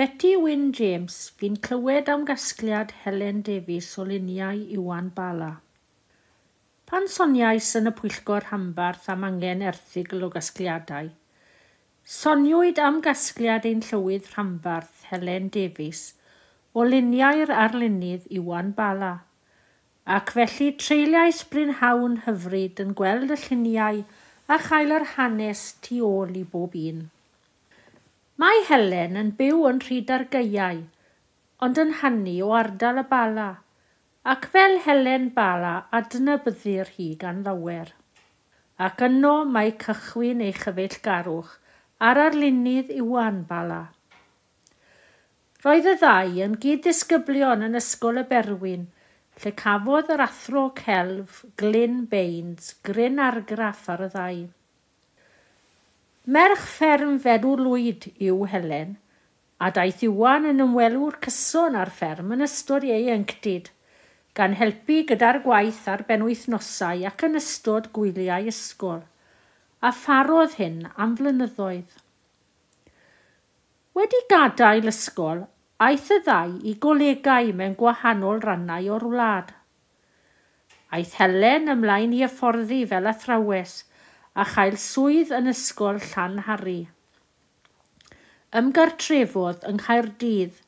[0.00, 5.48] Betty Wyn James, fi'n clywed am gasgliad Helen Davies o luniau Iwan Bala.
[6.88, 11.10] Pan soniais yn y pwyllgor hambarth am angen erthigl o gasgliadau,
[12.14, 16.02] soniwyd am gasgliad ein llywydd rhambarth Helen Davies
[16.72, 19.14] o luniau'r arlunydd Iwan Bala,
[20.16, 24.04] ac felly treuliais Brynhawn hyfryd yn gweld y lluniau
[24.48, 27.10] a chael yr hanes tu ôl i bob un.
[28.40, 30.78] Mae Helen yn byw yn rhyd ar geiau,
[31.66, 33.48] ond yn hannu o ardal y bala,
[34.32, 37.90] ac fel Helen bala adnabyddir hi gan lawer.
[38.86, 41.50] Ac yno mae cychwyn ei chyfeillgarwch
[42.08, 43.82] ar arlunydd Iwan Bala.
[45.66, 48.86] Roedd y ddau yn gyd-disgyblion yn ysgol y Berwyn,
[49.42, 54.40] lle cafodd yr athro celf Glyn Baines gryn argraff ar y ddau.
[56.28, 58.98] Merch fferm fedw lwyd yw Helen,
[59.56, 63.70] a daeth Iwan yn ymwelw'r cyson ar fferm yn ystod ei eenctid,
[64.36, 69.00] gan helpu gyda'r gwaith ar benwythnosau ac yn ystod gwyliau ysgol,
[69.80, 71.88] a pharodd hyn am flynyddoedd.
[73.96, 75.46] Wedi gadael ysgol,
[75.80, 79.54] aeth y ddau i golegau mewn gwahanol rannau o'r wlad.
[80.92, 83.80] Aeth Helen ymlaen i hyfforddi fel athrawes–
[84.38, 86.84] a chael swydd yn ysgol Llanhari.
[88.60, 90.60] Ymgartrefodd yng Nghaerdydd,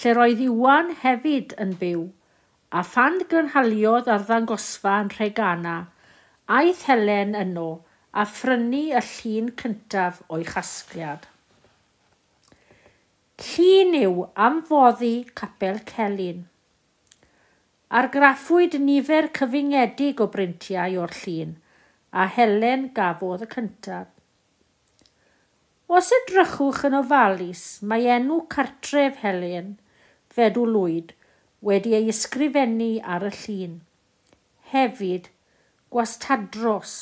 [0.00, 2.06] lle roedd Iwan hefyd yn byw,
[2.72, 5.76] a phan gynhaliodd ar ddangosfa yn Rhegana,
[6.58, 7.68] aeth Helen yno
[8.12, 11.28] a phrynu y llun cyntaf o'i chasgliad.
[13.44, 16.46] Llun yw am foddi Capel Celyn.
[17.88, 21.56] Argraffwyd nifer cyfingedig o brintiau o'r llun–
[22.10, 24.08] a Helen gafodd y cyntaf.
[25.88, 29.76] Os edrychwch yn ofalus, mae enw cartref Helen,
[30.28, 31.14] Fedw Lwyd,
[31.64, 33.78] wedi ei ysgrifennu ar y llun.
[34.72, 35.30] Hefyd,
[35.92, 36.96] gwastadros,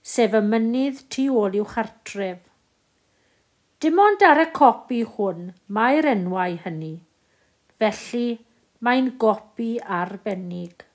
[0.00, 2.40] sef y mynydd tu ôl i'w chartref.
[3.84, 6.94] Dim ond ar y copi hwn mae'r enwau hynny,
[7.76, 8.26] felly
[8.80, 10.86] mae'n gopi arbennig.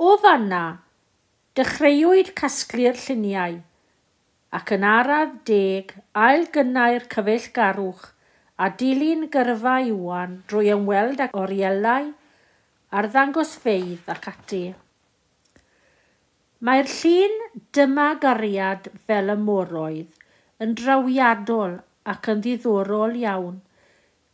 [0.00, 0.64] O fanna,
[1.58, 3.58] dechreuwyd casglu'r lluniau
[4.56, 5.90] ac yn araf deg
[6.26, 8.06] ail gynnau'r cyfeillgarwch
[8.64, 12.08] a dilyn gyrfa Iwan drwy ymweld ag orielau,
[13.00, 14.62] arddangosfeidd ac ati.
[16.64, 17.38] Mae'r llun
[17.76, 20.18] dyma gariad fel y moroedd
[20.64, 21.78] yn drawiadol
[22.14, 23.60] ac yn ddiddorol iawn,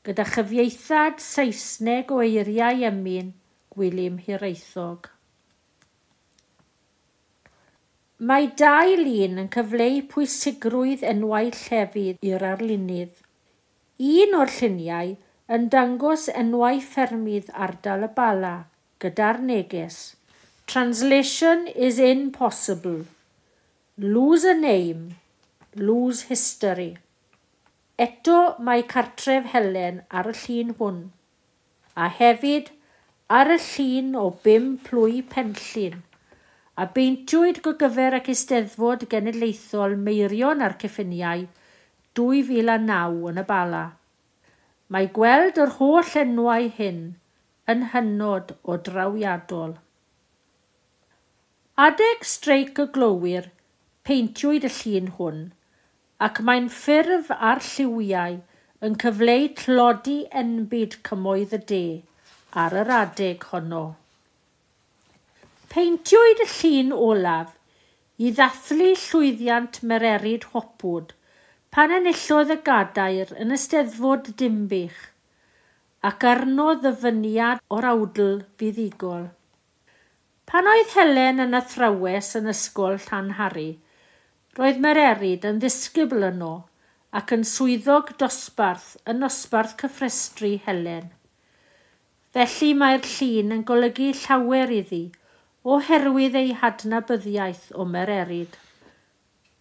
[0.07, 3.35] gyda chyfieithad Saesneg o eiriau emyn
[3.75, 5.18] Gwilym Hiraethog.
[8.19, 13.13] Mae dau lun yn cyfleu pwysigrwydd enwau llefydd i'r arlunydd.
[14.03, 15.13] Un o'r lluniau
[15.55, 18.57] yn dangos enwau ffermydd ardal y bala
[19.05, 20.01] gyda'r neges.
[20.67, 23.07] Translation is impossible.
[23.99, 25.15] Lose a name.
[25.77, 26.91] Lose history.
[27.97, 31.01] Eto mae cartref Helen ar y llun hwn.
[31.95, 32.75] A hefyd
[33.31, 36.03] ar y llun o bum plwy penllyn
[36.79, 41.41] a beintiwyd go gyfer ac Eisteddfod Genedlaethol Meirion a'r Cyffiniau
[42.21, 43.83] 2009 yn y Bala.
[44.95, 47.03] Mae gweld yr holl enwau hyn
[47.75, 49.75] yn hynod o drawiadol.
[51.89, 53.51] Adeg streic y glowyr
[54.07, 55.45] peintiwyd y llun hwn
[56.29, 58.39] ac mae'n ffurf ar lliwiau
[58.87, 61.87] yn cyfleu tlodi enbyd cymoedd y de
[62.63, 63.89] ar yr adeg honno.
[65.69, 67.49] Peintiwyd y llun olaf
[68.17, 71.11] i ddathlu llwyddiant Mererid Hopwood
[71.77, 75.03] pan enillodd y gadair yn Ysteddfod Dimbych
[76.11, 79.29] ac arnodd ddyfyniad o'r awdl fuddigol.
[80.49, 83.69] Pan oedd Helen yn athrawes yn ysgol Llanhari,
[84.57, 86.55] roedd Mererid yn ddisgybl yno
[87.21, 91.13] ac yn swyddog dosbarth yn nosbarth cyffrestru Helen.
[92.33, 95.05] Felly mae'r llun yn golygu llawer iddi
[95.75, 98.55] oherwydd ei hadnabyddiaeth o mererid.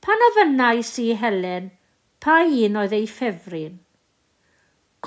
[0.04, 1.72] Pan ofynnais i Helen,
[2.24, 3.80] pa un oedd ei ffefryn?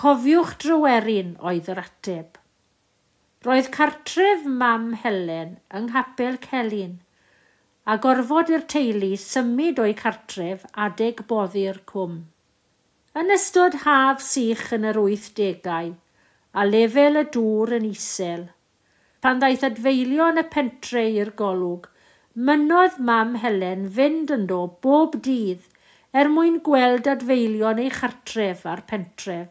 [0.01, 2.37] Cofiwch drywerin oedd yr ateb.
[3.47, 6.99] Roedd cartref mam Helen yng Nghapel Celyn
[7.91, 12.21] a gorfod i'r teulu symud o'i cartref adeg boddi'r cwm.
[13.17, 15.95] Yn ystod haf sych yn yr 80au
[16.61, 18.51] a lefel y dŵr yn isel–
[19.25, 21.89] pan ddaeth adfeilion y pentre i'r golwg,
[22.49, 25.67] mynodd mam Helen fynd ynddo bob dydd
[26.21, 29.51] er mwyn gweld adfeilion ei chartref a'r pentref.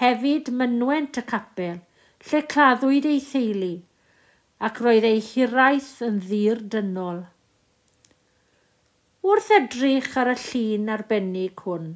[0.00, 1.82] Hefyd mynwent y capel,
[2.28, 3.74] lle claddwyd ei theulu,
[4.66, 7.20] ac roedd ei hiraeth yn ddir dynol.
[9.24, 11.92] Wrth edrych ar y llun arbennig hwn,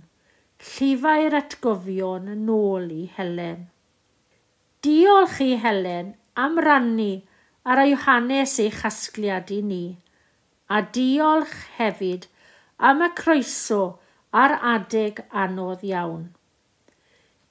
[0.69, 3.67] llifau'r atgofion yn ôl i Helen.
[4.85, 6.15] Diolch i Helen
[6.45, 7.13] am rannu
[7.71, 9.85] ar ei hanes ei chasgliad i ni,
[10.77, 12.29] a diolch hefyd
[12.89, 13.83] am y croeso
[14.43, 16.25] ar adeg anodd iawn.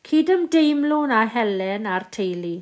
[0.08, 2.56] Cydymdeimlwn a Helen a'r teulu,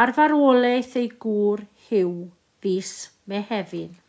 [0.00, 2.14] ar farwolaeth ei gŵr hiw
[2.60, 2.94] fus
[3.30, 3.94] Mehefin.